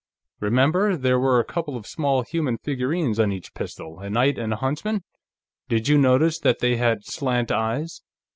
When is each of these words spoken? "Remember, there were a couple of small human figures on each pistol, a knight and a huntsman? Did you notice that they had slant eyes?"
"Remember, 0.39 0.97
there 0.97 1.19
were 1.19 1.39
a 1.39 1.43
couple 1.45 1.77
of 1.77 1.85
small 1.85 2.23
human 2.23 2.57
figures 2.57 3.19
on 3.19 3.31
each 3.31 3.53
pistol, 3.53 3.99
a 3.99 4.09
knight 4.09 4.39
and 4.39 4.51
a 4.51 4.55
huntsman? 4.55 5.03
Did 5.69 5.87
you 5.89 5.99
notice 5.99 6.39
that 6.39 6.57
they 6.57 6.77
had 6.77 7.05
slant 7.05 7.51
eyes?" 7.51 8.01